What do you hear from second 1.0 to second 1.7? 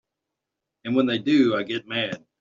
they do I